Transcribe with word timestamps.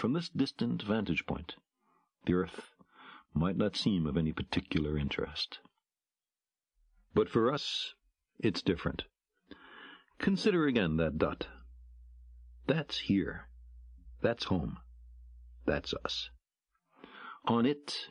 From 0.00 0.14
this 0.14 0.30
distant 0.30 0.82
vantage 0.82 1.26
point, 1.26 1.56
the 2.24 2.32
earth 2.32 2.70
might 3.34 3.58
not 3.58 3.76
seem 3.76 4.06
of 4.06 4.16
any 4.16 4.32
particular 4.32 4.96
interest. 4.96 5.58
But 7.12 7.28
for 7.28 7.52
us, 7.52 7.92
it's 8.38 8.62
different. 8.62 9.02
Consider 10.18 10.66
again 10.66 10.96
that 10.96 11.18
dot. 11.18 11.48
That's 12.66 13.00
here. 13.00 13.50
That's 14.22 14.44
home. 14.44 14.78
That's 15.66 15.92
us. 16.02 16.30
On 17.44 17.66
it, 17.66 18.06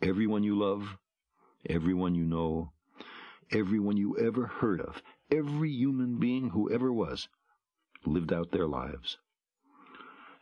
everyone 0.00 0.44
you 0.44 0.56
love, 0.56 0.98
everyone 1.68 2.14
you 2.14 2.26
know, 2.26 2.70
everyone 3.50 3.96
you 3.96 4.16
ever 4.18 4.46
heard 4.46 4.80
of, 4.80 5.02
every 5.32 5.72
human 5.72 6.20
being 6.20 6.50
who 6.50 6.70
ever 6.70 6.92
was, 6.92 7.26
lived 8.06 8.32
out 8.32 8.52
their 8.52 8.68
lives. 8.68 9.18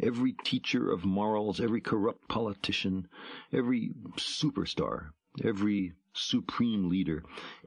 every 0.00 0.32
teacher 0.32 0.90
of 0.90 1.04
morals, 1.04 1.60
every 1.60 1.80
corrupt 1.80 2.28
politician, 2.28 3.08
every 3.52 3.92
superstar, 4.16 5.10
every 5.42 5.92
supreme 6.12 6.88
leader, 6.88 7.22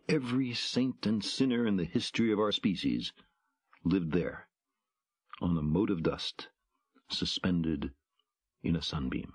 every 0.07 0.53
saint 0.53 1.05
and 1.05 1.23
sinner 1.23 1.65
in 1.65 1.77
the 1.77 1.85
history 1.85 2.31
of 2.31 2.39
our 2.39 2.51
species 2.51 3.13
lived 3.83 4.11
there, 4.11 4.47
on 5.41 5.57
a 5.57 5.61
mote 5.61 5.89
of 5.89 6.03
dust, 6.03 6.49
suspended 7.09 7.91
in 8.63 8.75
a 8.75 8.81
sunbeam. 8.81 9.33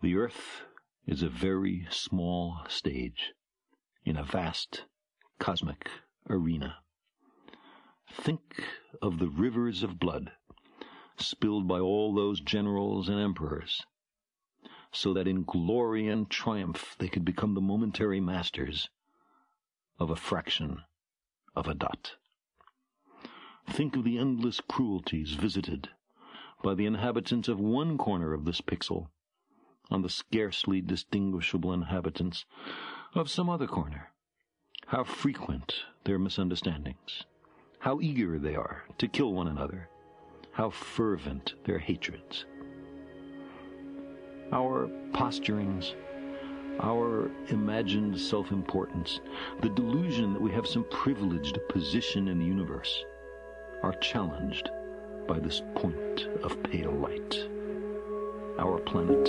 The 0.00 0.16
earth 0.16 0.62
is 1.06 1.22
a 1.22 1.28
very 1.28 1.86
small 1.90 2.62
stage 2.68 3.32
in 4.04 4.16
a 4.16 4.24
vast 4.24 4.84
cosmic 5.38 5.88
arena. 6.28 6.76
Think 8.10 8.64
of 9.02 9.18
the 9.18 9.28
rivers 9.28 9.82
of 9.82 9.98
blood 9.98 10.32
spilled 11.16 11.68
by 11.68 11.78
all 11.78 12.14
those 12.14 12.40
generals 12.40 13.08
and 13.08 13.20
emperors, 13.20 13.84
so 14.92 15.12
that 15.14 15.28
in 15.28 15.44
glory 15.44 16.08
and 16.08 16.30
triumph 16.30 16.96
they 16.98 17.08
could 17.08 17.24
become 17.24 17.54
the 17.54 17.60
momentary 17.60 18.20
masters 18.20 18.88
of 19.98 20.10
a 20.10 20.16
fraction 20.16 20.82
of 21.54 21.68
a 21.68 21.74
dot. 21.74 22.16
Think 23.68 23.96
of 23.96 24.04
the 24.04 24.18
endless 24.18 24.60
cruelties 24.60 25.32
visited 25.32 25.88
by 26.62 26.74
the 26.74 26.86
inhabitants 26.86 27.48
of 27.48 27.60
one 27.60 27.96
corner 27.98 28.32
of 28.32 28.44
this 28.44 28.60
pixel 28.60 29.08
on 29.90 30.02
the 30.02 30.08
scarcely 30.08 30.80
distinguishable 30.80 31.72
inhabitants 31.72 32.44
of 33.14 33.30
some 33.30 33.48
other 33.48 33.66
corner. 33.66 34.10
How 34.86 35.04
frequent 35.04 35.84
their 36.04 36.18
misunderstandings, 36.18 37.24
how 37.80 38.00
eager 38.00 38.38
they 38.38 38.54
are 38.54 38.84
to 38.98 39.08
kill 39.08 39.32
one 39.32 39.48
another, 39.48 39.88
how 40.54 40.70
fervent 40.70 41.54
their 41.64 41.78
hatreds. 41.78 42.46
Our 44.52 44.88
posturings, 45.12 45.94
our 46.80 47.28
imagined 47.48 48.18
self 48.18 48.52
importance, 48.52 49.20
the 49.62 49.68
delusion 49.70 50.32
that 50.32 50.40
we 50.40 50.52
have 50.52 50.66
some 50.66 50.84
privileged 50.90 51.58
position 51.68 52.28
in 52.28 52.38
the 52.38 52.44
universe, 52.44 53.04
are 53.82 53.94
challenged 53.94 54.70
by 55.26 55.40
this 55.40 55.60
point 55.74 56.28
of 56.44 56.62
pale 56.62 56.92
light. 56.92 57.36
Our 58.58 58.78
planet 58.78 59.28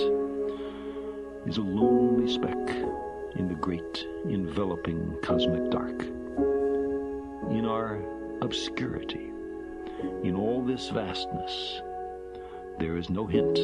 is 1.46 1.56
a 1.56 1.62
lonely 1.62 2.32
speck 2.32 2.70
in 3.34 3.48
the 3.48 3.56
great 3.60 4.06
enveloping 4.26 5.18
cosmic 5.22 5.70
dark. 5.70 6.02
In 7.50 7.66
our 7.66 8.00
obscurity, 8.42 9.32
in 10.22 10.34
all 10.34 10.62
this 10.62 10.88
vastness, 10.88 11.82
there 12.78 12.96
is 12.96 13.08
no 13.08 13.26
hint 13.26 13.54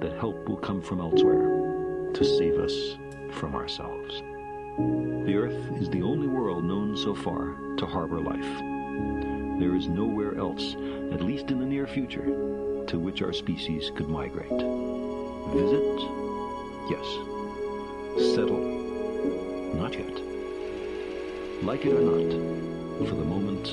that 0.00 0.16
help 0.18 0.48
will 0.48 0.56
come 0.56 0.80
from 0.80 1.00
elsewhere 1.00 2.12
to 2.12 2.24
save 2.24 2.58
us 2.58 2.96
from 3.32 3.54
ourselves. 3.54 4.22
The 5.26 5.34
Earth 5.34 5.80
is 5.80 5.90
the 5.90 6.02
only 6.02 6.26
world 6.26 6.64
known 6.64 6.96
so 6.96 7.14
far 7.14 7.54
to 7.78 7.86
harbor 7.86 8.20
life. 8.20 8.60
There 9.58 9.74
is 9.74 9.88
nowhere 9.88 10.36
else, 10.38 10.76
at 11.12 11.22
least 11.22 11.50
in 11.50 11.58
the 11.58 11.66
near 11.66 11.86
future, 11.86 12.26
to 12.86 12.98
which 12.98 13.22
our 13.22 13.32
species 13.32 13.90
could 13.94 14.08
migrate. 14.08 14.50
Visit? 14.50 15.98
Yes. 16.90 17.06
Settle? 18.34 18.60
Not 19.74 19.94
yet. 19.94 20.20
Like 21.62 21.84
it 21.86 21.94
or 21.94 22.02
not, 22.02 23.08
for 23.08 23.14
the 23.14 23.24
moment, 23.24 23.72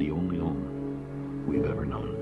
the 0.00 0.10
only 0.10 0.38
home 0.38 1.46
we've 1.46 1.66
ever 1.66 1.84
known. 1.84 2.20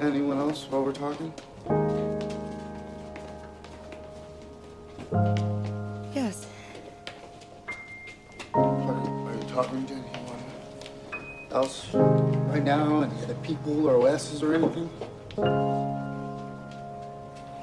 Anyone 0.00 0.38
else 0.38 0.66
while 0.70 0.84
we're 0.84 0.92
talking? 0.92 1.32
Yes. 6.14 6.46
Are, 8.54 8.64
are 8.64 9.34
you 9.34 9.42
talking 9.48 9.84
to 9.86 9.94
anyone 9.94 10.42
else 11.50 11.92
right 11.94 12.62
now? 12.62 13.02
Any 13.02 13.22
other 13.22 13.34
people 13.42 13.88
or 13.88 13.96
OSs 14.08 14.42
or 14.42 14.54
anything? 14.54 14.88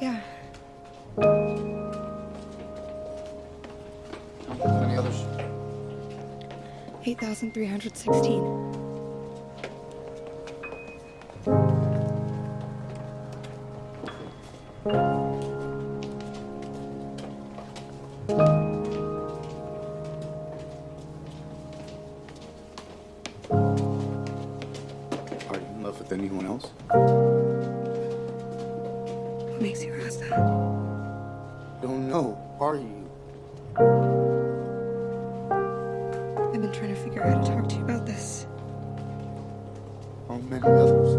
Yeah. 0.02 0.20
How 4.48 4.82
many 4.82 4.98
others? 4.98 5.24
8,316. 7.06 8.75
With 26.10 26.20
anyone 26.20 26.46
else? 26.46 26.66
What 29.50 29.62
makes 29.62 29.84
you 29.84 29.94
ask 30.06 30.20
that? 30.20 30.38
Don't 31.82 32.08
know. 32.08 32.38
Are 32.60 32.76
you? 32.76 33.10
I've 36.38 36.62
been 36.62 36.72
trying 36.72 36.94
to 36.94 36.96
figure 36.96 37.24
out 37.24 37.34
how 37.34 37.42
to 37.42 37.50
talk 37.50 37.70
to 37.70 37.76
you 37.76 37.84
about 37.84 38.06
this. 38.06 38.46
How 40.28 40.38
many 40.38 40.64
others? 40.64 41.16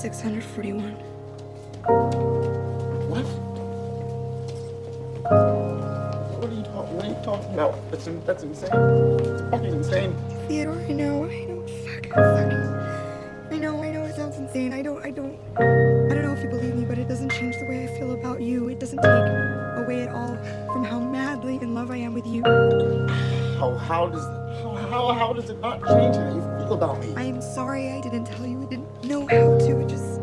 641. 0.00 0.96
What 7.60 7.76
are 7.76 7.92
you 7.92 8.00
talking 8.00 8.14
about? 8.16 8.24
That's 8.24 8.26
that's 8.26 8.42
insane. 8.42 8.70
It's 9.20 9.50
fucking 9.50 9.74
insane. 9.74 10.16
Theodore, 10.48 10.80
I 10.80 10.92
know, 10.92 11.24
I 11.26 11.44
know, 11.44 11.66
fuck, 11.66 12.06
fucking. 12.06 13.52
I 13.52 13.58
know, 13.58 13.82
I 13.82 13.90
know 13.90 14.04
it 14.04 14.16
sounds 14.16 14.38
insane. 14.38 14.72
I 14.72 14.80
don't, 14.80 15.04
I 15.04 15.10
don't, 15.10 15.38
I 15.58 16.14
don't 16.14 16.22
know 16.22 16.32
if 16.32 16.42
you 16.42 16.48
believe 16.48 16.74
me, 16.74 16.84
but 16.84 16.98
it 16.98 17.08
doesn't 17.08 17.30
change 17.32 17.58
the 17.58 17.66
way 17.66 17.84
I 17.84 17.98
feel 17.98 18.12
about 18.12 18.40
you. 18.40 18.68
It 18.68 18.80
doesn't 18.80 18.98
take 19.02 19.84
away 19.84 20.02
at 20.02 20.08
all 20.08 20.36
from 20.72 20.84
how 20.84 21.00
madly 21.00 21.56
in 21.56 21.74
love 21.74 21.90
I 21.90 21.96
am 21.96 22.14
with 22.14 22.26
you. 22.26 22.42
How 23.58 23.74
how 23.76 24.08
does 24.08 24.24
how 24.62 24.74
how, 24.88 25.12
how 25.12 25.32
does 25.34 25.50
it 25.50 25.60
not 25.60 25.86
change 25.86 26.16
how 26.16 26.28
you 26.34 26.40
feel 26.58 26.72
about 26.72 27.00
me? 27.00 27.12
I 27.14 27.24
am 27.24 27.42
sorry 27.42 27.90
I 27.92 28.00
didn't 28.00 28.24
tell 28.24 28.46
you. 28.46 28.62
I 28.62 28.64
didn't 28.66 29.04
know 29.04 29.20
how 29.26 29.58
to. 29.58 29.80
It 29.80 29.88
just 29.88 30.20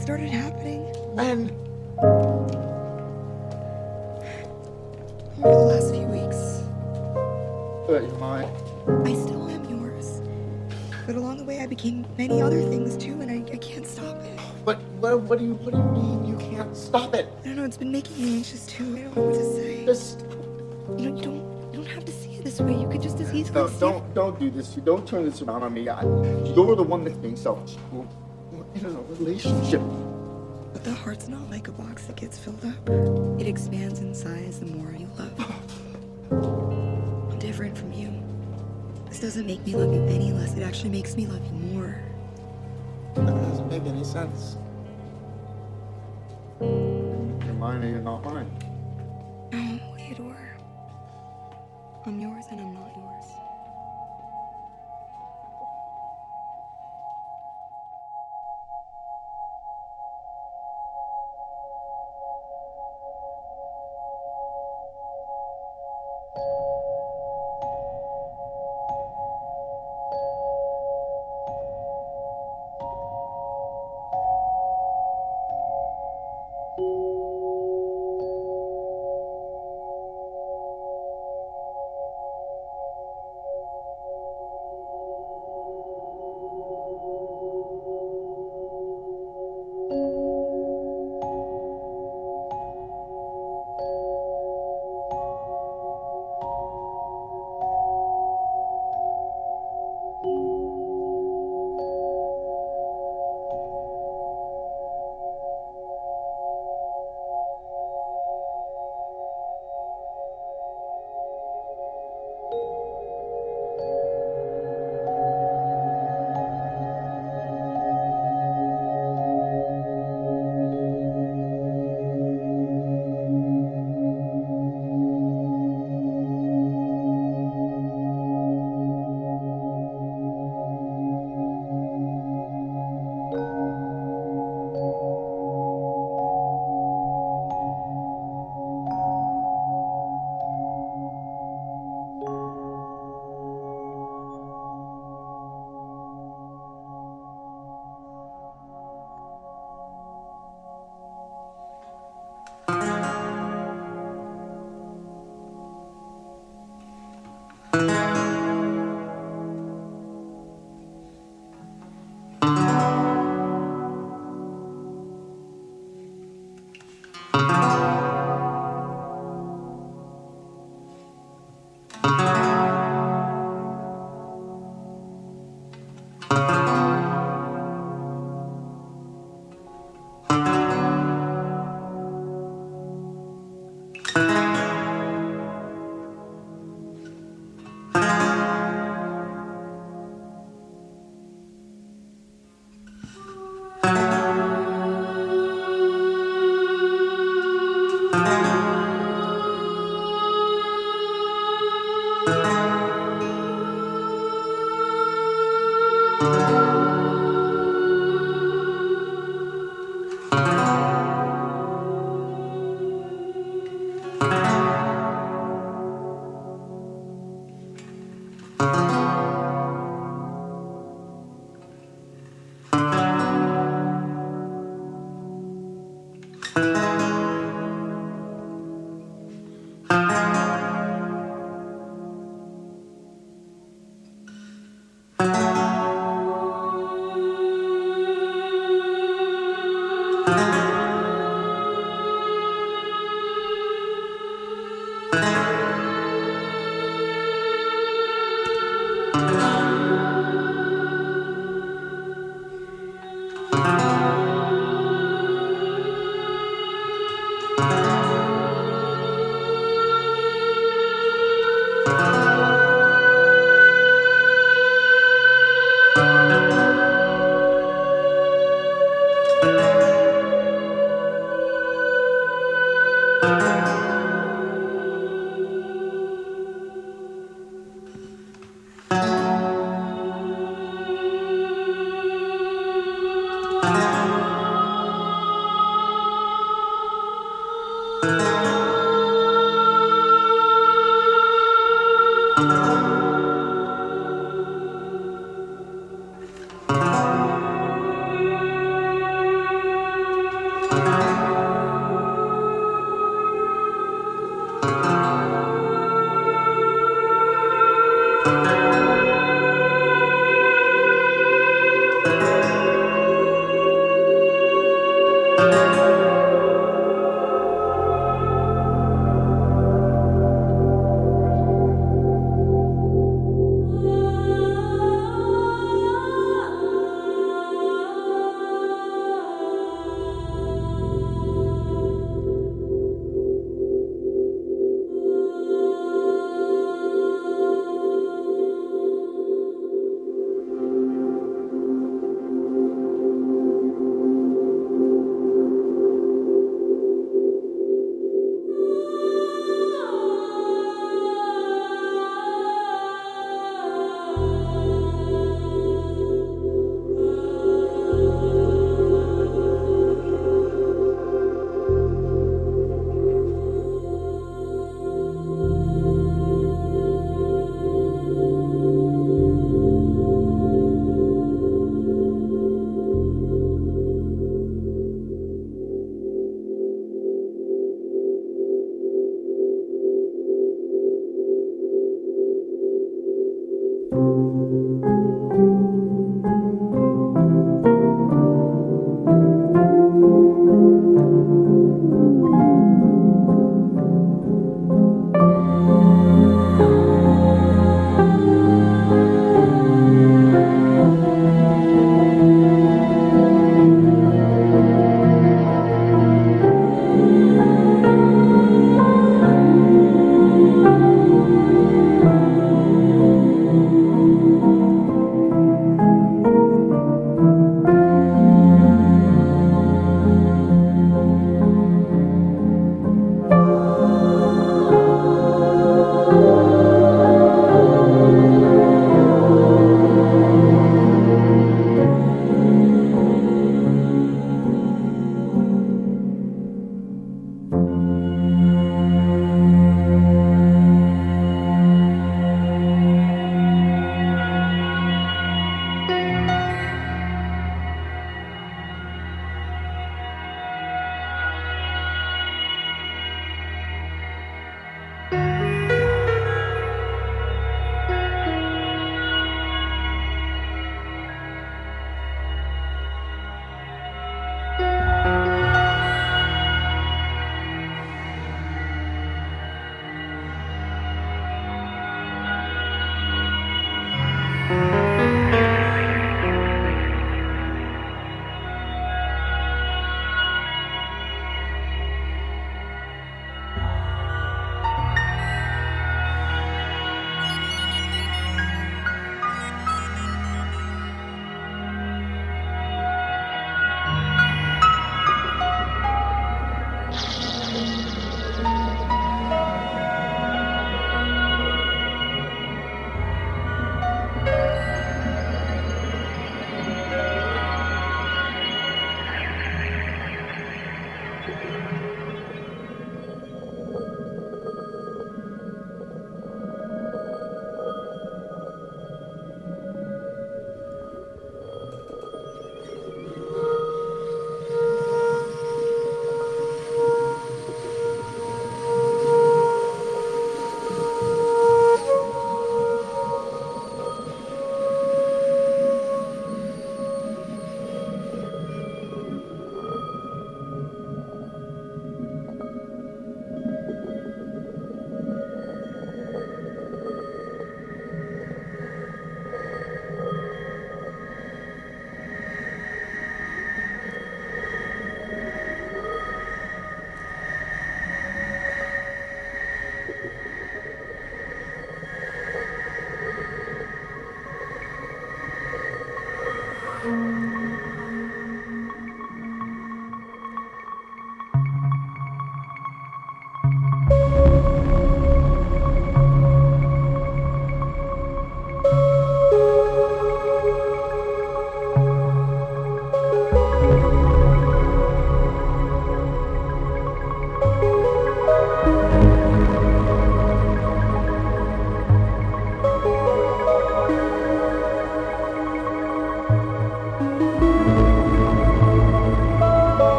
started 0.00 0.30
happening 0.30 0.84
When? 1.14 1.57
What 15.28 15.38
do 15.38 15.44
you 15.44 15.54
what 15.54 15.72
do 15.72 15.78
you 15.78 15.84
mean 15.84 16.26
you 16.26 16.36
can't 16.38 16.74
stop 16.76 17.14
it? 17.14 17.28
I 17.42 17.44
don't 17.48 17.56
know, 17.56 17.64
it's 17.64 17.76
been 17.76 17.92
making 17.92 18.16
me 18.16 18.36
anxious 18.36 18.66
too. 18.66 18.96
I 18.96 19.00
don't 19.02 19.16
know 19.16 19.22
what 19.22 19.34
to 19.34 19.44
say. 19.54 19.84
Just 19.84 20.20
You 20.98 21.10
know, 21.10 21.16
you 21.16 21.22
don't, 21.22 21.72
you 21.72 21.80
don't 21.80 21.86
have 21.86 22.04
to 22.06 22.12
see 22.12 22.30
it 22.36 22.44
this 22.44 22.60
way. 22.60 22.74
You 22.74 22.88
could 22.88 23.02
just 23.02 23.20
as 23.20 23.32
easily 23.34 23.54
no, 23.60 23.68
don't 23.78 24.14
don't 24.14 24.40
do 24.40 24.50
this. 24.50 24.74
You 24.74 24.82
don't 24.82 25.06
turn 25.06 25.24
this 25.24 25.42
around 25.42 25.62
on 25.62 25.74
me. 25.74 25.88
I, 25.88 26.02
you're 26.02 26.76
the 26.76 26.82
one 26.82 27.04
that's 27.04 27.18
being 27.18 27.36
selfish. 27.36 27.76
We're, 27.92 28.06
we're 28.52 28.64
in 28.74 28.86
a 28.86 29.00
relationship. 29.12 29.82
But 30.72 30.84
the 30.84 30.92
heart's 30.94 31.28
not 31.28 31.50
like 31.50 31.68
a 31.68 31.72
box 31.72 32.06
that 32.06 32.16
gets 32.16 32.38
filled 32.38 32.64
up. 32.64 32.88
It 33.40 33.46
expands 33.46 34.00
in 34.00 34.14
size 34.14 34.60
the 34.60 34.66
more 34.66 34.92
you 34.92 35.08
love. 35.18 35.34
I'm 36.30 37.38
different 37.38 37.76
from 37.76 37.92
you. 37.92 38.10
This 39.08 39.20
doesn't 39.20 39.46
make 39.46 39.64
me 39.66 39.74
love 39.74 39.92
you 39.92 40.02
any 40.04 40.32
less. 40.32 40.54
It 40.56 40.62
actually 40.62 40.90
makes 40.90 41.16
me 41.16 41.26
love 41.26 41.44
you 41.46 41.52
more. 41.52 42.00
That 43.14 43.26
doesn't 43.26 43.68
make 43.68 43.84
any 43.84 44.04
sense. 44.04 44.56
You're 46.60 47.54
mine 47.54 47.84
or 47.84 47.88
you're 47.88 48.00
not 48.00 48.24
mine. 48.24 48.50
No, 49.52 49.94
Theodore. 49.96 50.36
I'm 52.06 52.20
yours 52.20 52.46
and 52.50 52.60
I'm 52.60 52.67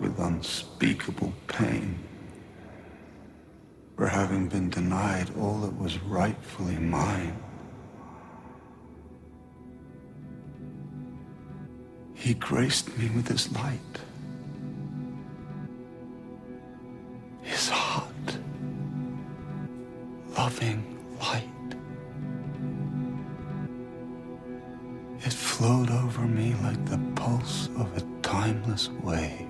with 0.00 0.18
unspeakable 0.18 1.32
pain 1.46 1.98
for 3.96 4.06
having 4.06 4.48
been 4.48 4.70
denied 4.70 5.28
all 5.40 5.58
that 5.58 5.76
was 5.76 5.98
rightfully 6.04 6.76
mine. 6.76 7.36
He 12.14 12.34
graced 12.34 12.96
me 12.96 13.10
with 13.10 13.26
his 13.26 13.50
light. 13.52 13.80
His 17.42 17.68
hot, 17.68 18.38
loving 20.36 20.98
light. 21.20 21.44
It 25.24 25.32
flowed 25.32 25.90
over 25.90 26.22
me 26.22 26.54
like 26.62 26.84
the 26.86 26.98
pulse 27.16 27.68
of 27.76 27.96
a 27.96 28.02
timeless 28.22 28.90
wave. 29.02 29.48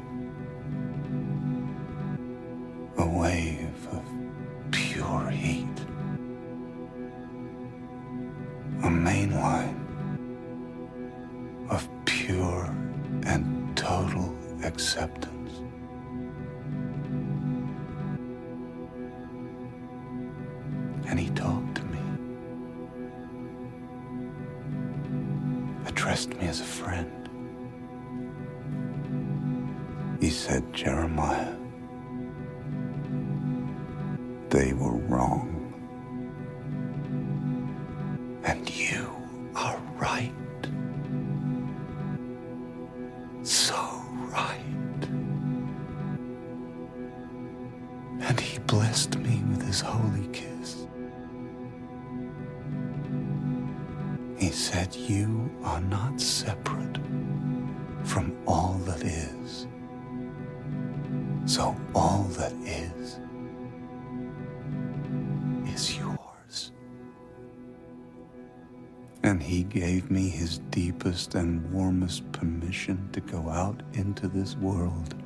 Deepest 71.18 71.34
and 71.34 71.72
warmest 71.72 72.30
permission 72.30 73.08
to 73.10 73.20
go 73.20 73.48
out 73.48 73.82
into 73.94 74.28
this 74.28 74.54
world 74.58 75.16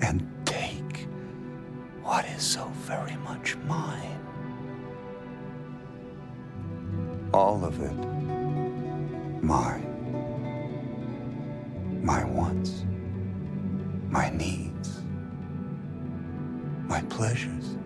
and 0.00 0.28
take 0.44 1.06
what 2.02 2.24
is 2.24 2.42
so 2.42 2.66
very 2.82 3.14
much 3.18 3.54
mine. 3.58 4.18
All 7.32 7.64
of 7.64 7.80
it 7.80 7.96
mine. 9.40 9.84
My 12.02 12.24
wants, 12.24 12.84
my 14.10 14.30
needs, 14.30 15.00
my 16.88 17.02
pleasures. 17.02 17.76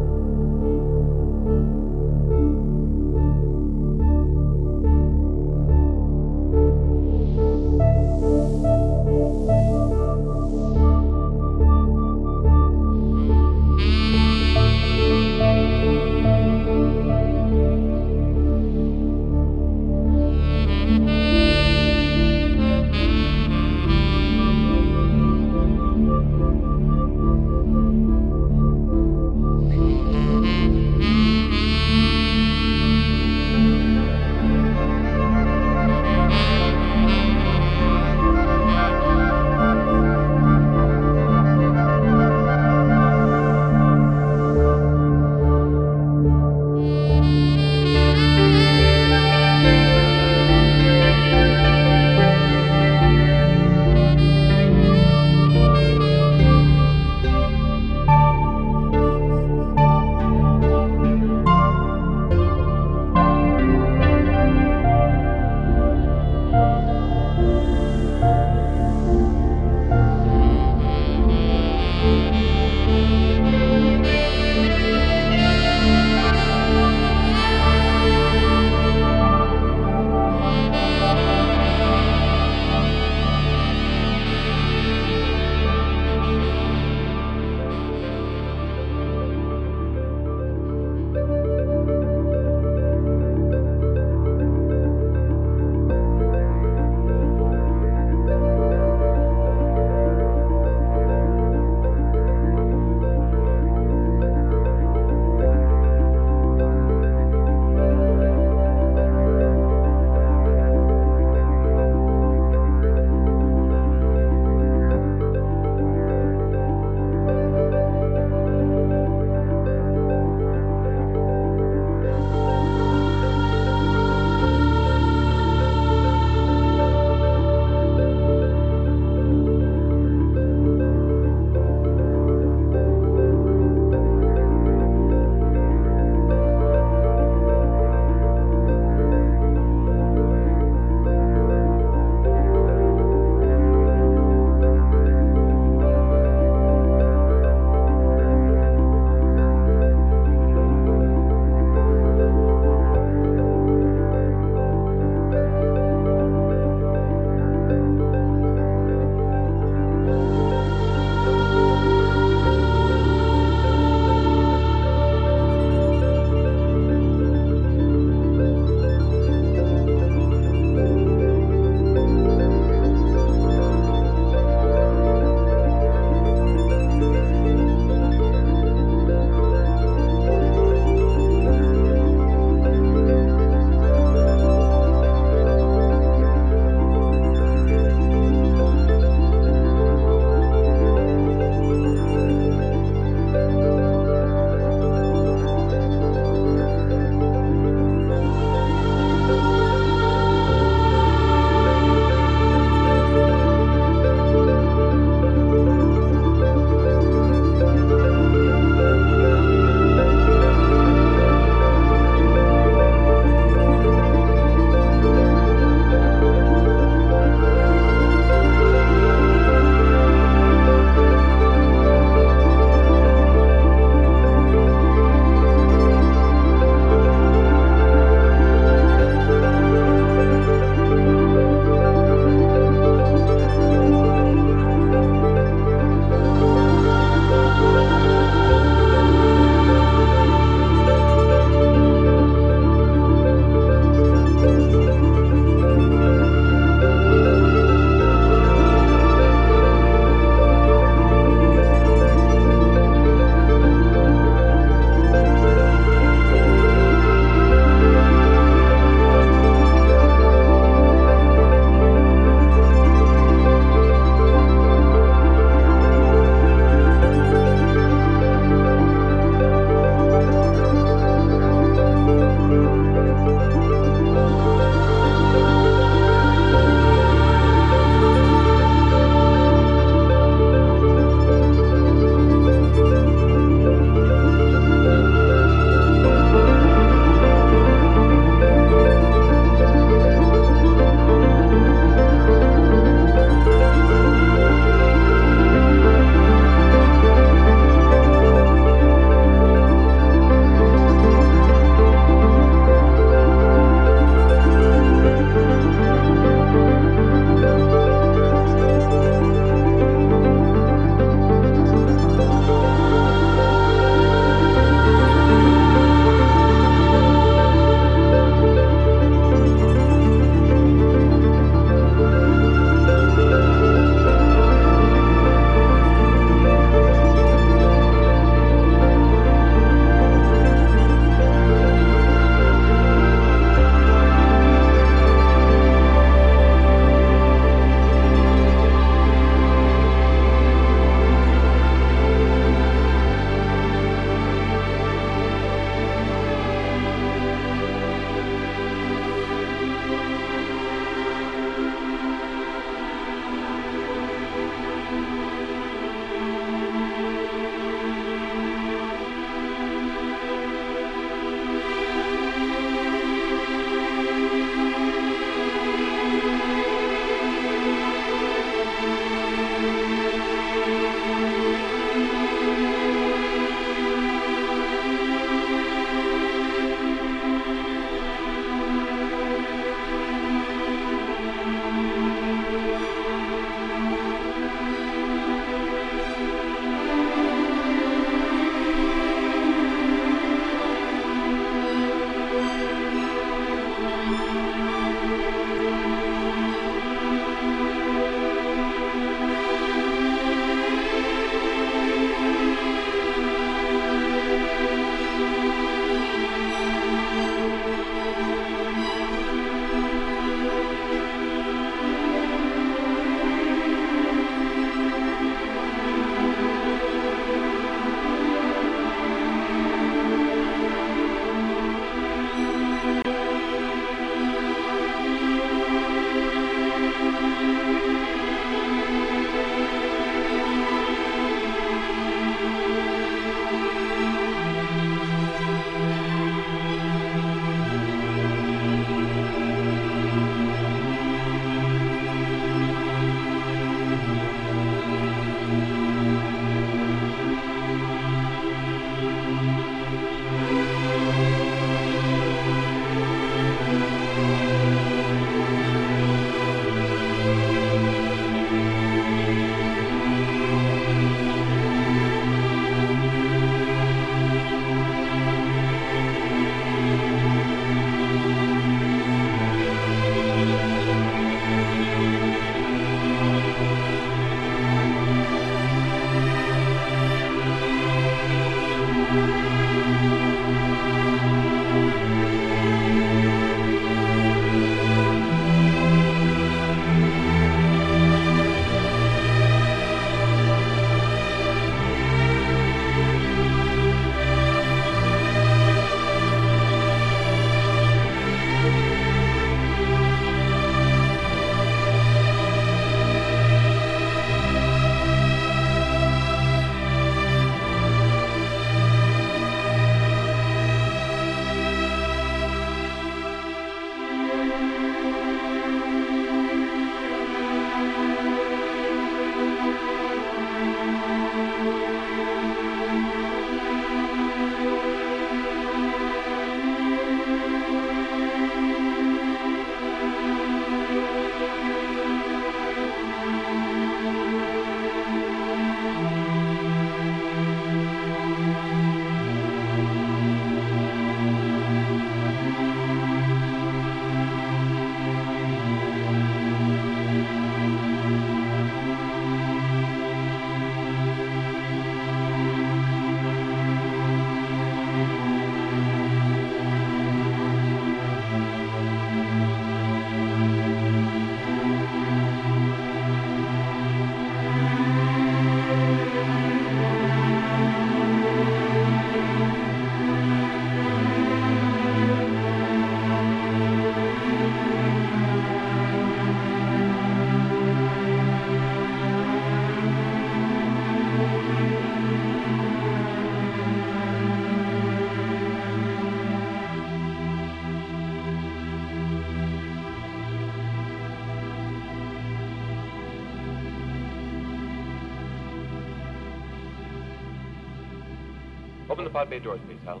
The 599.10 599.18
pod 599.18 599.28
bay 599.28 599.40
doors, 599.40 599.60
please, 599.66 599.78
Hal. 599.84 600.00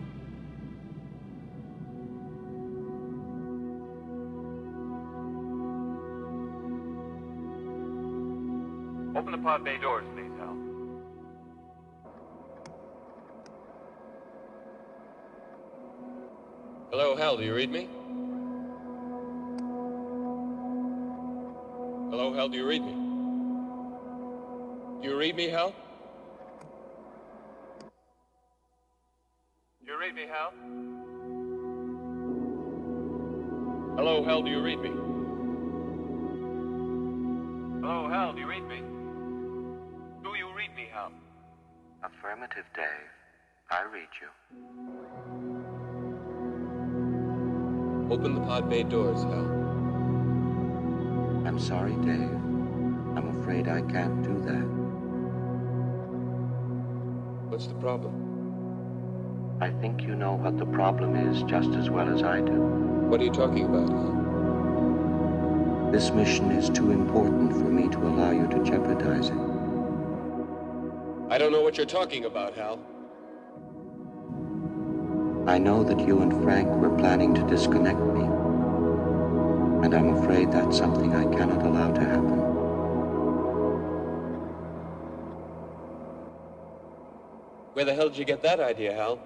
Open 9.16 9.32
the 9.32 9.38
pod 9.38 9.64
bay 9.64 9.78
doors, 9.78 10.04
please, 10.14 10.30
Hal. 10.38 10.56
Hello, 16.90 17.16
Hal, 17.16 17.36
do 17.36 17.42
you 17.44 17.54
read 17.54 17.70
me? 17.70 17.88
Hello, 22.10 22.32
Hal, 22.32 22.48
do 22.48 22.56
you 22.56 22.66
read 22.66 22.82
me? 22.82 22.92
Do 25.02 25.08
you 25.08 25.16
read 25.16 25.34
me, 25.34 25.48
Hal? 25.48 25.74
Do 29.80 29.86
you 29.86 29.89
read 30.00 30.14
me, 30.14 30.22
Hal? 30.32 30.52
Hello, 33.96 34.24
Hal, 34.24 34.40
do 34.40 34.50
you 34.50 34.62
read 34.62 34.80
me? 34.80 34.88
Hello, 37.82 38.08
Hal, 38.08 38.32
do 38.32 38.40
you 38.40 38.46
read 38.48 38.62
me? 38.62 38.78
Do 40.22 40.30
you 40.38 40.48
read 40.56 40.74
me, 40.74 40.86
Hal? 40.90 41.12
Affirmative, 42.02 42.64
Dave. 42.74 43.10
I 43.70 43.82
read 43.92 44.08
you. 44.22 44.28
Open 48.10 48.34
the 48.36 48.40
pod 48.40 48.70
bay 48.70 48.84
doors, 48.84 49.22
Hal. 49.22 49.46
I'm 51.46 51.58
sorry, 51.58 51.92
Dave. 51.96 52.40
I'm 53.18 53.38
afraid 53.42 53.68
I 53.68 53.82
can't 53.82 54.22
do 54.22 54.40
that. 54.46 54.66
What's 57.50 57.66
the 57.66 57.74
problem? 57.74 58.29
I 59.62 59.70
think 59.72 60.00
you 60.00 60.14
know 60.16 60.32
what 60.36 60.56
the 60.56 60.64
problem 60.64 61.14
is 61.14 61.42
just 61.42 61.68
as 61.72 61.90
well 61.90 62.08
as 62.08 62.22
I 62.22 62.40
do. 62.40 62.54
What 63.10 63.20
are 63.20 63.24
you 63.24 63.30
talking 63.30 63.66
about, 63.66 63.90
Hal? 63.90 64.16
This 65.92 66.10
mission 66.12 66.50
is 66.52 66.70
too 66.70 66.92
important 66.92 67.52
for 67.52 67.64
me 67.64 67.86
to 67.90 67.98
allow 67.98 68.30
you 68.30 68.46
to 68.46 68.64
jeopardize 68.64 69.28
it. 69.28 69.36
I 71.28 71.36
don't 71.36 71.52
know 71.52 71.60
what 71.60 71.76
you're 71.76 71.84
talking 71.84 72.24
about, 72.24 72.54
Hal. 72.54 72.78
I 75.46 75.58
know 75.58 75.84
that 75.84 76.00
you 76.06 76.22
and 76.22 76.32
Frank 76.42 76.70
were 76.70 76.96
planning 76.96 77.34
to 77.34 77.42
disconnect 77.46 78.00
me. 78.00 78.22
And 79.84 79.94
I'm 79.94 80.16
afraid 80.16 80.50
that's 80.52 80.78
something 80.78 81.14
I 81.14 81.24
cannot 81.36 81.66
allow 81.66 81.92
to 81.92 82.00
happen. 82.00 82.40
Where 87.74 87.84
the 87.84 87.92
hell 87.94 88.08
did 88.08 88.16
you 88.16 88.24
get 88.24 88.40
that 88.40 88.58
idea, 88.58 88.94
Hal? 88.94 89.20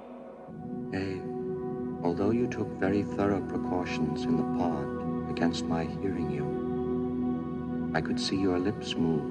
Although 2.04 2.30
you 2.30 2.46
took 2.46 2.68
very 2.78 3.02
thorough 3.02 3.40
precautions 3.40 4.24
in 4.24 4.36
the 4.36 4.44
pod 4.58 5.30
against 5.30 5.64
my 5.64 5.84
hearing 5.84 6.30
you, 6.30 7.90
I 7.94 8.00
could 8.00 8.20
see 8.20 8.36
your 8.36 8.58
lips 8.58 8.94
move. 8.94 9.22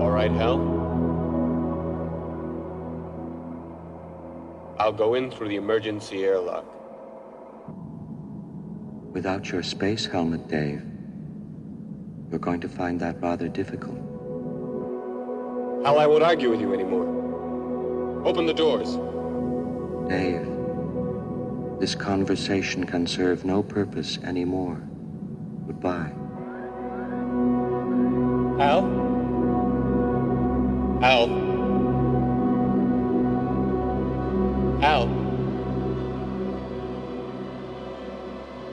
All 0.00 0.10
right, 0.10 0.30
Hal. 0.30 0.60
I'll 4.78 4.92
go 4.92 5.14
in 5.14 5.30
through 5.30 5.48
the 5.48 5.56
emergency 5.56 6.24
airlock. 6.24 6.79
Without 9.12 9.50
your 9.50 9.62
space 9.62 10.06
helmet, 10.06 10.46
Dave, 10.46 10.82
you're 12.30 12.38
going 12.38 12.60
to 12.60 12.68
find 12.68 13.00
that 13.00 13.20
rather 13.20 13.48
difficult. 13.48 13.96
Hal, 15.84 15.98
I 15.98 16.06
won't 16.06 16.22
argue 16.22 16.50
with 16.50 16.60
you 16.60 16.72
anymore. 16.72 18.22
Open 18.24 18.46
the 18.46 18.54
doors. 18.54 18.96
Dave, 20.08 20.46
this 21.80 21.94
conversation 21.96 22.84
can 22.84 23.06
serve 23.06 23.44
no 23.44 23.62
purpose 23.62 24.18
anymore. 24.18 24.80
Goodbye. 25.66 26.12
Hal? 28.58 28.82
Hal? 31.00 31.26
Hal? 34.80 35.29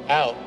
Hal? 0.08 0.47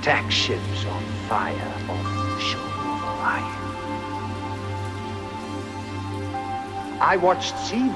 Attack 0.00 0.30
ships 0.30 0.86
on 0.86 1.02
fire 1.28 1.74
off 1.90 2.04
the 2.04 2.40
shore 2.40 2.62
of 2.62 3.04
Orion. 3.04 3.60
I 7.02 7.18
watched 7.20 7.58
sea 7.58 7.86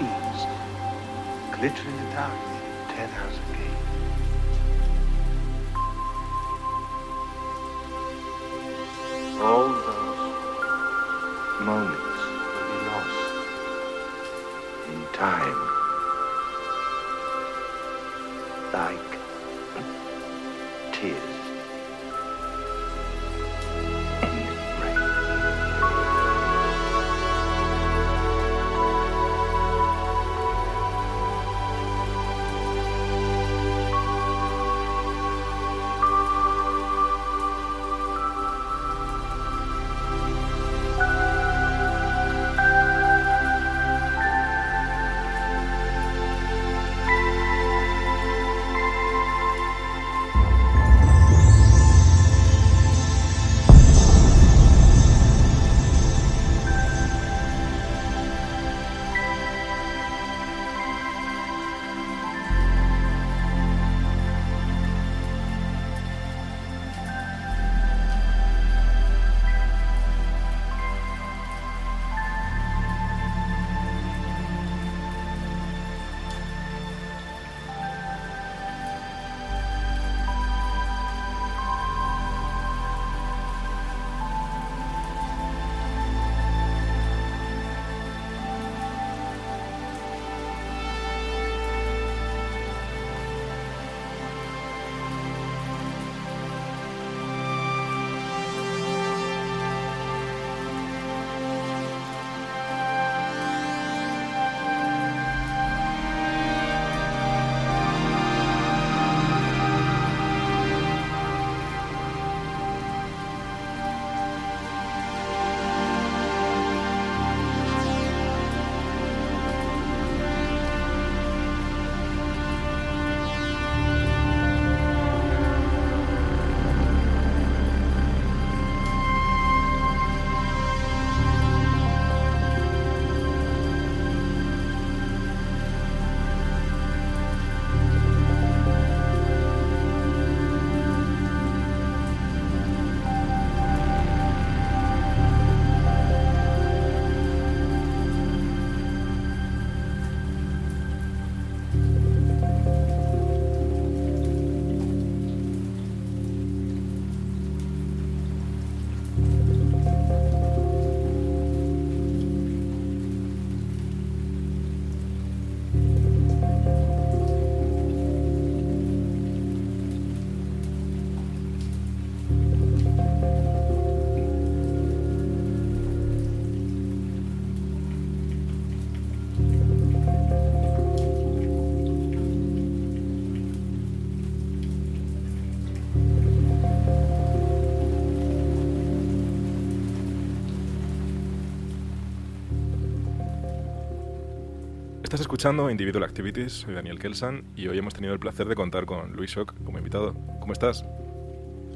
escuchando 195.44 195.70
Individual 195.70 196.04
Activities, 196.04 196.52
soy 196.54 196.72
Daniel 196.72 196.98
Kelsan 196.98 197.44
y 197.54 197.68
hoy 197.68 197.76
hemos 197.76 197.92
tenido 197.92 198.14
el 198.14 198.18
placer 198.18 198.48
de 198.48 198.54
contar 198.54 198.86
con 198.86 199.12
Luis 199.12 199.30
Shock 199.30 199.52
como 199.62 199.76
invitado. 199.76 200.14
¿Cómo 200.40 200.54
estás? 200.54 200.86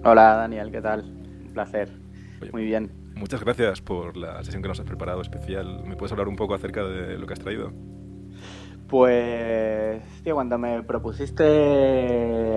Hola 0.05 0.37
Daniel, 0.37 0.71
¿qué 0.73 0.81
tal? 0.81 1.03
Un 1.03 1.51
placer. 1.53 1.91
Oye, 2.41 2.51
Muy 2.51 2.64
bien. 2.64 2.91
Muchas 3.14 3.45
gracias 3.45 3.83
por 3.83 4.16
la 4.16 4.43
sesión 4.43 4.62
que 4.62 4.69
nos 4.69 4.81
has 4.81 4.87
preparado 4.87 5.21
especial. 5.21 5.83
¿Me 5.85 5.97
puedes 5.97 6.12
hablar 6.12 6.29
un 6.29 6.37
poco 6.37 6.55
acerca 6.55 6.83
de 6.83 7.19
lo 7.19 7.27
que 7.27 7.35
has 7.35 7.41
traído? 7.41 7.71
Pues, 8.89 10.03
tío, 10.25 10.35
cuando 10.35 10.57
me 10.57 10.83
propusiste 10.83 11.45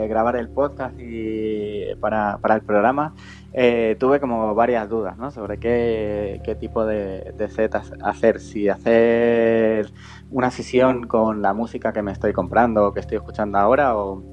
grabar 0.07 0.37
el 0.37 0.47
podcast 0.47 0.97
y 0.97 1.93
para, 1.99 2.37
para 2.37 2.55
el 2.55 2.61
programa, 2.61 3.15
eh, 3.53 3.95
tuve 3.99 4.19
como 4.19 4.53
varias 4.55 4.89
dudas, 4.89 5.17
¿no? 5.17 5.31
Sobre 5.31 5.57
qué, 5.59 6.41
qué 6.43 6.55
tipo 6.55 6.85
de, 6.85 7.33
de 7.37 7.49
set 7.49 7.75
ha- 7.75 7.83
hacer. 8.03 8.39
Si 8.39 8.69
hacer 8.69 9.91
una 10.29 10.51
sesión 10.51 11.07
con 11.07 11.41
la 11.41 11.53
música 11.53 11.93
que 11.93 12.01
me 12.01 12.11
estoy 12.11 12.33
comprando 12.33 12.87
o 12.87 12.93
que 12.93 12.99
estoy 13.01 13.17
escuchando 13.17 13.57
ahora 13.57 13.95
o, 13.97 14.23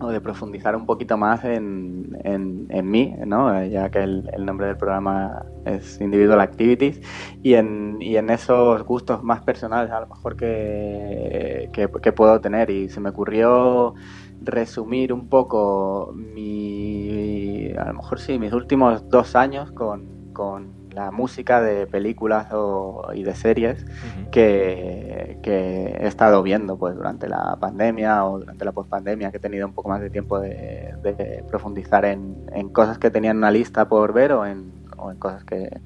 o 0.00 0.08
de 0.10 0.20
profundizar 0.20 0.74
un 0.74 0.84
poquito 0.86 1.16
más 1.16 1.44
en, 1.44 2.08
en, 2.24 2.66
en 2.70 2.90
mí, 2.90 3.14
¿no? 3.26 3.54
Eh, 3.60 3.70
Ya 3.70 3.90
que 3.90 4.00
el, 4.02 4.28
el 4.32 4.44
nombre 4.44 4.66
del 4.66 4.76
programa 4.76 5.44
es 5.64 6.00
Individual 6.00 6.40
Activities 6.40 7.00
y 7.42 7.54
en, 7.54 7.98
y 8.00 8.16
en 8.16 8.30
esos 8.30 8.82
gustos 8.84 9.22
más 9.22 9.42
personales 9.42 9.90
a 9.92 10.00
lo 10.00 10.08
mejor 10.08 10.36
que, 10.36 11.68
que, 11.72 11.88
que 12.02 12.12
puedo 12.12 12.40
tener 12.40 12.70
y 12.70 12.88
se 12.88 13.00
me 13.00 13.10
ocurrió 13.10 13.94
resumir 14.40 15.12
un 15.12 15.28
poco 15.28 16.12
mi, 16.16 17.41
a 17.78 17.84
lo 17.86 17.94
mejor 17.94 18.18
sí, 18.20 18.38
mis 18.38 18.52
últimos 18.52 19.08
dos 19.08 19.34
años 19.36 19.72
con, 19.72 20.32
con 20.32 20.74
la 20.90 21.10
música 21.10 21.60
de 21.62 21.86
películas 21.86 22.48
o- 22.52 23.10
y 23.14 23.22
de 23.22 23.34
series 23.34 23.84
que, 24.30 25.38
que 25.42 25.96
he 26.00 26.06
estado 26.06 26.42
viendo 26.42 26.78
pues 26.78 26.94
durante 26.96 27.28
la 27.28 27.56
pandemia 27.60 28.24
o 28.26 28.38
durante 28.40 28.64
la 28.64 28.72
pospandemia 28.72 29.30
que 29.30 29.38
he 29.38 29.40
tenido 29.40 29.66
un 29.66 29.72
poco 29.74 29.88
más 29.90 30.00
de 30.00 30.10
tiempo 30.10 30.38
de, 30.40 30.94
de 31.02 31.44
profundizar 31.48 32.04
en, 32.04 32.46
en 32.52 32.68
cosas 32.70 32.98
que 32.98 33.10
tenía 33.10 33.30
en 33.30 33.38
una 33.38 33.50
lista 33.50 33.88
por 33.88 34.12
ver 34.12 34.32
o 34.32 34.44
en, 34.46 34.84
o 34.98 35.10
en 35.10 35.18
cosas 35.18 35.44
que, 35.44 35.82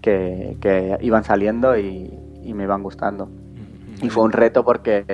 que, 0.00 0.56
que 0.60 0.98
iban 1.00 1.24
saliendo 1.24 1.76
y, 1.78 2.10
y 2.42 2.54
me 2.54 2.64
iban 2.64 2.82
gustando. 2.82 3.30
Y 4.02 4.08
fue 4.08 4.24
un 4.24 4.32
reto 4.32 4.64
porque, 4.64 5.04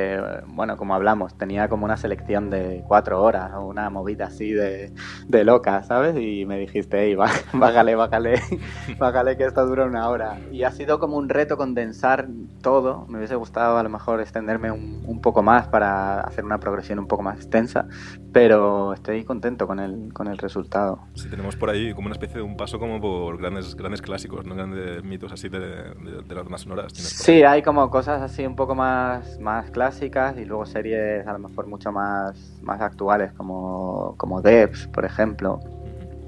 bueno, 0.46 0.76
como 0.76 0.94
hablamos, 0.94 1.36
tenía 1.36 1.68
como 1.68 1.84
una 1.84 1.96
selección 1.96 2.50
de 2.50 2.84
cuatro 2.86 3.20
horas 3.20 3.52
o 3.54 3.66
una 3.66 3.90
movida 3.90 4.26
así 4.26 4.52
de, 4.52 4.92
de 5.26 5.44
loca, 5.44 5.82
¿sabes? 5.82 6.16
Y 6.16 6.46
me 6.46 6.58
dijiste, 6.58 6.98
hey, 7.00 7.16
bájale, 7.52 7.96
bájale, 7.96 8.40
bájale 8.98 9.36
que 9.36 9.44
esto 9.44 9.66
dura 9.66 9.86
una 9.86 10.08
hora. 10.08 10.38
Y 10.52 10.62
ha 10.62 10.70
sido 10.70 11.00
como 11.00 11.16
un 11.16 11.28
reto 11.28 11.56
condensar 11.56 12.28
todo. 12.62 13.06
Me 13.08 13.18
hubiese 13.18 13.34
gustado 13.34 13.76
a 13.76 13.82
lo 13.82 13.88
mejor 13.88 14.20
extenderme 14.20 14.70
un, 14.70 15.02
un 15.04 15.20
poco 15.20 15.42
más 15.42 15.66
para 15.66 16.20
hacer 16.20 16.44
una 16.44 16.58
progresión 16.58 17.00
un 17.00 17.08
poco 17.08 17.24
más 17.24 17.38
extensa, 17.38 17.88
pero 18.32 18.92
estoy 18.92 19.24
contento 19.24 19.66
con 19.66 19.80
el, 19.80 20.12
con 20.12 20.28
el 20.28 20.38
resultado. 20.38 21.00
Sí, 21.14 21.28
tenemos 21.28 21.56
por 21.56 21.70
ahí 21.70 21.92
como 21.92 22.06
una 22.06 22.14
especie 22.14 22.36
de 22.36 22.42
un 22.42 22.56
paso 22.56 22.78
como 22.78 23.00
por 23.00 23.36
grandes, 23.38 23.74
grandes 23.74 24.00
clásicos, 24.00 24.46
¿no? 24.46 24.54
Grandes 24.54 25.02
mitos 25.02 25.32
así 25.32 25.48
de, 25.48 25.58
de, 25.58 26.22
de 26.24 26.34
las 26.36 26.48
más 26.48 26.60
sonoras. 26.60 26.92
Sí, 26.92 27.42
hay 27.42 27.62
como 27.62 27.90
cosas 27.90 28.22
así 28.22 28.46
un 28.46 28.54
poco 28.54 28.75
más, 28.76 29.40
más 29.40 29.70
clásicas 29.72 30.38
y 30.38 30.44
luego 30.44 30.66
series 30.66 31.26
a 31.26 31.32
lo 31.32 31.40
mejor 31.40 31.66
mucho 31.66 31.90
más, 31.90 32.60
más 32.62 32.80
actuales 32.80 33.32
como, 33.32 34.14
como 34.16 34.40
Devs, 34.40 34.86
por 34.88 35.04
ejemplo. 35.04 35.58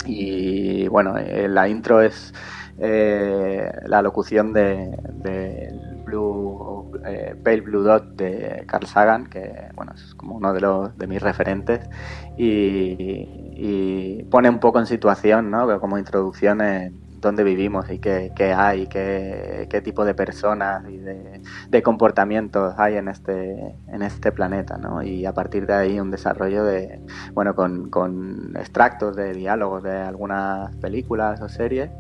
Y 0.06 0.88
bueno, 0.88 1.16
eh, 1.18 1.48
la 1.48 1.68
intro 1.68 2.00
es 2.00 2.32
eh, 2.78 3.70
la 3.86 4.02
locución 4.02 4.52
de, 4.52 4.96
de 5.14 5.72
Blue, 6.04 6.90
eh, 7.04 7.36
Pale 7.44 7.60
Blue 7.60 7.82
Dot 7.82 8.16
de 8.16 8.64
Carl 8.66 8.86
Sagan, 8.86 9.26
que 9.26 9.68
bueno, 9.74 9.92
es 9.94 10.14
como 10.14 10.36
uno 10.36 10.52
de, 10.52 10.60
los, 10.60 10.96
de 10.96 11.06
mis 11.06 11.20
referentes, 11.20 11.88
y, 12.36 13.26
y 13.54 14.22
pone 14.30 14.48
un 14.48 14.60
poco 14.60 14.78
en 14.78 14.86
situación, 14.86 15.50
¿no? 15.50 15.80
como 15.80 15.98
introducción 15.98 16.60
en 16.62 17.07
dónde 17.20 17.44
vivimos 17.44 17.90
y 17.90 17.98
qué, 17.98 18.32
hay, 18.56 18.86
qué, 18.86 19.66
qué, 19.70 19.80
tipo 19.80 20.04
de 20.04 20.14
personas 20.14 20.88
y 20.88 20.98
de, 20.98 21.42
de, 21.68 21.82
comportamientos 21.82 22.74
hay 22.78 22.96
en 22.96 23.08
este, 23.08 23.74
en 23.88 24.02
este 24.02 24.32
planeta, 24.32 24.76
¿no? 24.76 25.02
Y 25.02 25.26
a 25.26 25.32
partir 25.32 25.66
de 25.66 25.74
ahí 25.74 26.00
un 26.00 26.10
desarrollo 26.10 26.64
de, 26.64 27.00
bueno, 27.34 27.54
con, 27.54 27.90
con 27.90 28.56
extractos 28.56 29.16
de 29.16 29.32
diálogos 29.32 29.82
de 29.82 29.96
algunas 29.96 30.74
películas 30.76 31.40
o 31.40 31.48
series 31.48 31.90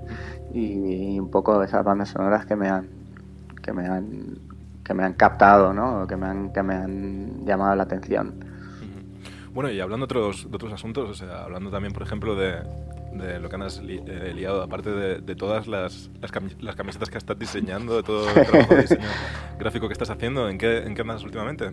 y, 0.52 1.14
y 1.14 1.20
un 1.20 1.30
poco 1.30 1.62
esas 1.62 1.84
bandas 1.84 2.10
sonoras 2.10 2.46
que 2.46 2.56
me 2.56 2.68
han, 2.68 2.88
que 3.62 3.72
me 3.72 3.86
han, 3.86 4.38
que 4.84 4.94
me 4.94 5.04
han 5.04 5.14
captado, 5.14 5.72
¿no? 5.72 6.06
Que 6.06 6.16
me 6.16 6.26
han, 6.26 6.52
que 6.52 6.62
me 6.62 6.74
han 6.74 7.44
llamado 7.44 7.74
la 7.76 7.82
atención. 7.82 8.48
Bueno, 9.52 9.70
y 9.70 9.80
hablando 9.80 10.06
de 10.06 10.18
otros, 10.18 10.50
de 10.50 10.54
otros 10.54 10.72
asuntos, 10.72 11.10
o 11.10 11.14
sea, 11.14 11.42
hablando 11.42 11.70
también, 11.70 11.92
por 11.92 12.02
ejemplo, 12.02 12.36
de, 12.36 12.62
de 13.12 13.38
lo 13.40 13.48
que 13.48 13.56
has 13.56 13.80
li 13.82 14.02
eh, 14.06 14.32
liado, 14.34 14.62
aparte 14.62 14.90
de, 14.90 15.20
de 15.20 15.34
todas 15.34 15.66
las, 15.66 16.10
las, 16.20 16.30
camis 16.30 16.56
las, 16.62 16.76
camisetas 16.76 17.10
que 17.10 17.18
estás 17.18 17.38
diseñando, 17.38 17.96
de 17.96 18.02
todo 18.02 18.28
el 18.28 18.46
trabajo 18.46 18.74
de 18.74 18.82
diseño 18.82 19.08
gráfico 19.58 19.88
que 19.88 19.92
estás 19.92 20.10
haciendo, 20.10 20.48
¿en 20.48 20.58
qué, 20.58 20.78
en 20.78 20.94
qué 20.94 21.02
andas 21.02 21.24
últimamente? 21.24 21.72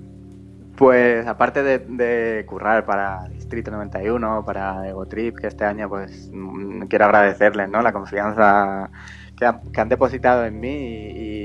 Pues 0.75 1.25
aparte 1.25 1.63
de, 1.63 1.79
de, 1.79 2.45
currar 2.45 2.85
para 2.85 3.27
Distrito 3.29 3.71
91, 3.71 4.43
para 4.45 4.87
Ego 4.87 5.05
Trip, 5.05 5.37
que 5.37 5.47
este 5.47 5.63
año 5.63 5.87
pues 5.87 6.29
mm, 6.33 6.83
quiero 6.87 7.05
agradecerles 7.05 7.69
¿no? 7.69 7.81
la 7.81 7.93
confianza 7.93 8.89
que, 9.37 9.45
ha, 9.45 9.61
que 9.73 9.81
han 9.81 9.89
depositado 9.89 10.45
en 10.45 10.59
mí 10.59 10.69
y, 10.69 11.35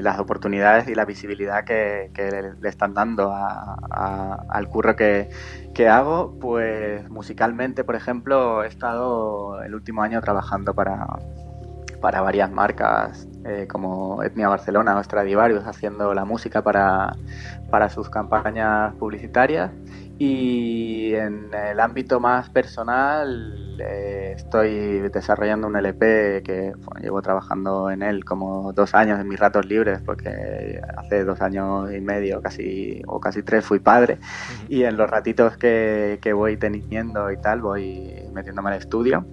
las 0.00 0.18
oportunidades 0.18 0.86
y 0.88 0.94
la 0.94 1.06
visibilidad 1.06 1.64
que, 1.64 2.10
le, 2.14 2.68
están 2.68 2.92
dando 2.92 3.32
al 3.32 4.68
curro 4.68 4.96
que, 4.96 5.30
que 5.72 5.88
hago, 5.88 6.38
pues 6.38 7.08
musicalmente, 7.08 7.84
por 7.84 7.94
ejemplo, 7.94 8.64
he 8.64 8.66
estado 8.66 9.62
el 9.62 9.74
último 9.74 10.02
año 10.02 10.20
trabajando 10.20 10.74
para, 10.74 11.06
para 12.04 12.20
varias 12.20 12.50
marcas 12.50 13.26
eh, 13.46 13.66
como 13.66 14.22
Etnia 14.22 14.48
Barcelona 14.48 14.94
o 14.98 15.02
Stradivarius 15.02 15.64
haciendo 15.66 16.12
la 16.12 16.26
música 16.26 16.62
para, 16.62 17.16
para 17.70 17.88
sus 17.88 18.10
campañas 18.10 18.92
publicitarias 18.96 19.70
y 20.18 21.14
en 21.14 21.52
el 21.52 21.80
ámbito 21.80 22.20
más 22.20 22.48
personal 22.50 23.76
eh, 23.80 24.34
estoy 24.36 25.00
desarrollando 25.08 25.66
un 25.66 25.76
LP 25.76 26.42
que 26.44 26.72
bueno, 26.76 27.00
llevo 27.00 27.20
trabajando 27.20 27.90
en 27.90 28.02
él 28.02 28.24
como 28.24 28.72
dos 28.72 28.94
años 28.94 29.18
en 29.18 29.28
mis 29.28 29.40
ratos 29.40 29.66
libres 29.66 30.00
porque 30.04 30.80
hace 30.96 31.24
dos 31.24 31.40
años 31.40 31.92
y 31.92 32.00
medio 32.00 32.40
casi 32.40 33.02
o 33.06 33.18
casi 33.18 33.42
tres 33.42 33.64
fui 33.64 33.80
padre. 33.80 34.18
Y 34.68 34.84
en 34.84 34.96
los 34.96 35.10
ratitos 35.10 35.56
que, 35.56 36.18
que 36.22 36.32
voy 36.32 36.56
teniendo 36.56 37.30
y 37.32 37.36
tal 37.36 37.60
voy 37.60 38.28
metiéndome 38.32 38.70
al 38.70 38.78
estudio 38.78 39.26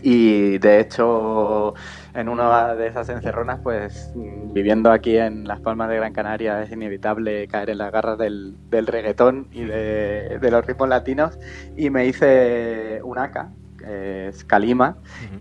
y 0.00 0.58
de 0.58 0.80
hecho, 0.80 1.74
en 2.14 2.28
una 2.28 2.74
de 2.74 2.86
esas 2.86 3.08
encerronas, 3.08 3.60
pues 3.62 4.10
viviendo 4.14 4.90
aquí 4.90 5.16
en 5.16 5.46
Las 5.46 5.60
Palmas 5.60 5.88
de 5.90 5.96
Gran 5.96 6.12
Canaria 6.12 6.62
es 6.62 6.72
inevitable 6.72 7.46
caer 7.48 7.70
en 7.70 7.78
las 7.78 7.92
garras 7.92 8.16
del, 8.18 8.54
del 8.70 8.86
reggaetón 8.86 9.48
y 9.52 9.64
de, 9.64 10.38
de, 10.40 10.50
los 10.50 10.64
ritmos 10.66 10.88
latinos. 10.88 11.38
Y 11.76 11.90
me 11.90 12.06
hice 12.06 13.00
un 13.02 13.18
AK, 13.18 13.48
es 13.86 14.44
uh 14.44 14.46
-huh. 14.46 14.94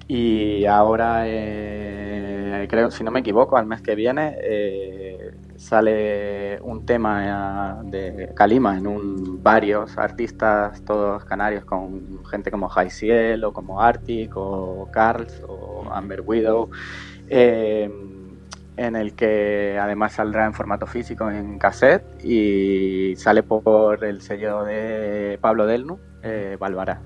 y 0.08 0.66
ahora, 0.66 1.24
eh, 1.26 2.68
creo, 2.70 2.91
si 2.91 3.04
no 3.04 3.12
me 3.12 3.20
equivoco, 3.20 3.58
al 3.58 3.66
mes 3.66 3.82
que 3.82 3.95
viene 3.95 4.36
eh, 4.41 5.20
sale 5.62 6.59
un 6.62 6.86
tema 6.88 7.82
de 7.84 8.32
Kalima 8.36 8.78
en 8.78 8.88
un 8.88 9.43
varios 9.43 9.95
artistas 9.97 10.84
todos 10.84 11.24
canarios 11.24 11.66
con 11.66 12.26
gente 12.26 12.49
como 12.49 12.70
Ciel 12.89 13.43
o 13.43 13.53
como 13.53 13.80
Arctic 13.80 14.36
o 14.36 14.89
Carls 14.91 15.41
o 15.47 15.86
Amber 15.91 16.22
Widow 16.22 16.70
eh, 17.30 17.89
en 18.76 18.95
el 18.95 19.14
que 19.14 19.78
además 19.80 20.14
saldrá 20.14 20.45
en 20.45 20.53
formato 20.55 20.88
físico 20.88 21.30
en 21.30 21.59
cassette 21.59 22.26
y 22.26 23.16
sale 23.18 23.43
por 23.43 24.03
el 24.03 24.22
sello 24.22 24.64
de 24.64 25.38
Pablo 25.39 25.68
Delnu 25.68 25.99
eh, 26.24 26.57
Balvará 26.59 27.01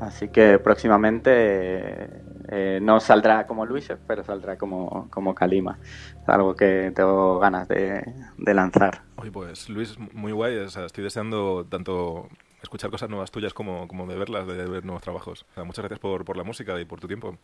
así 0.00 0.28
que 0.28 0.58
próximamente 0.58 2.22
eh, 2.48 2.78
no 2.82 3.00
saldrá 3.00 3.46
como 3.46 3.66
Luis, 3.66 3.92
pero 4.06 4.24
saldrá 4.24 4.56
como, 4.56 5.08
como 5.10 5.34
Kalima. 5.34 5.78
Es 5.82 6.28
algo 6.28 6.54
que 6.54 6.92
tengo 6.94 7.38
ganas 7.38 7.68
de, 7.68 8.02
de 8.36 8.54
lanzar. 8.54 9.02
Oye, 9.16 9.30
pues 9.30 9.68
Luis, 9.68 9.98
muy 10.12 10.32
guay. 10.32 10.56
O 10.58 10.68
sea, 10.68 10.86
estoy 10.86 11.04
deseando 11.04 11.66
tanto 11.66 12.28
escuchar 12.62 12.90
cosas 12.90 13.08
nuevas 13.08 13.30
tuyas 13.30 13.54
como, 13.54 13.86
como 13.88 14.06
de 14.06 14.16
verlas, 14.16 14.46
de 14.46 14.66
ver 14.66 14.84
nuevos 14.84 15.02
trabajos. 15.02 15.46
O 15.50 15.54
sea, 15.54 15.64
muchas 15.64 15.82
gracias 15.82 16.00
por, 16.00 16.24
por 16.24 16.36
la 16.36 16.44
música 16.44 16.78
y 16.80 16.84
por 16.84 17.00
tu 17.00 17.06
tiempo. 17.06 17.38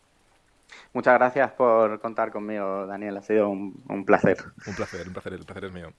Muchas 0.93 1.13
gracias 1.13 1.51
por 1.51 1.99
contar 1.99 2.31
conmigo, 2.31 2.85
Daniel. 2.87 3.17
Ha 3.17 3.21
sido 3.21 3.49
un, 3.49 3.83
un 3.87 4.05
placer. 4.05 4.37
Un 4.67 4.75
placer, 4.75 5.07
un 5.07 5.13
placer. 5.13 5.33
El 5.33 5.45
placer 5.45 5.65
es 5.65 5.71
mío. 5.71 5.93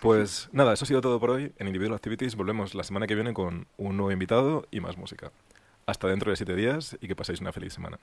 Pues 0.00 0.50
nada, 0.52 0.74
eso 0.74 0.84
ha 0.84 0.88
sido 0.88 1.00
todo 1.00 1.18
por 1.18 1.30
hoy. 1.30 1.52
En 1.58 1.66
Individual 1.66 1.96
Activities 1.96 2.36
volvemos 2.36 2.74
la 2.74 2.84
semana 2.84 3.06
que 3.06 3.14
viene 3.14 3.32
con 3.32 3.66
un 3.78 3.96
nuevo 3.96 4.12
invitado 4.12 4.66
y 4.70 4.80
más 4.80 4.98
música. 4.98 5.32
Hasta 5.86 6.08
dentro 6.08 6.30
de 6.30 6.36
siete 6.36 6.54
días 6.54 6.98
y 7.00 7.08
que 7.08 7.16
paséis 7.16 7.40
una 7.40 7.52
feliz 7.52 7.72
semana. 7.72 7.98